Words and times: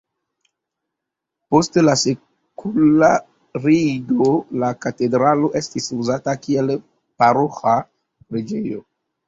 Post 1.55 1.77
la 1.83 1.93
sekularigo 2.03 4.31
la 4.65 4.71
katedralo 4.87 5.53
estis 5.63 5.93
uzata 6.01 6.37
kiel 6.43 6.75
paroĥa 7.23 7.79
preĝejo. 7.89 8.87